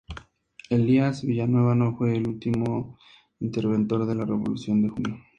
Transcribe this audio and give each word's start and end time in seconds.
Elías 0.71 1.21
Villanueva 1.21 1.75
no 1.75 1.95
fue 1.95 2.15
el 2.17 2.27
último 2.27 2.97
interventor 3.39 4.07
de 4.07 4.15
la 4.15 4.25
Revolución 4.25 4.81
de 4.81 4.89
Junio. 4.89 5.19